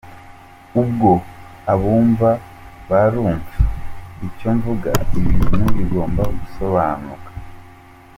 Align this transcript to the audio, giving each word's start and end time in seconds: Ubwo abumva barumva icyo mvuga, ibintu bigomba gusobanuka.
Ubwo 0.81 1.11
abumva 1.73 2.29
barumva 2.89 3.57
icyo 4.27 4.49
mvuga, 4.57 4.91
ibintu 5.19 5.65
bigomba 5.77 6.21
gusobanuka. 6.37 7.31